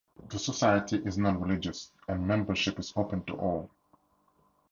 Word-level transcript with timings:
The 0.29 0.39
Society 0.39 0.97
is 1.05 1.17
nonreligious, 1.19 1.91
and 2.07 2.25
membership 2.27 2.79
is 2.79 2.91
open 2.95 3.23
to 3.25 3.33
all. 3.35 3.69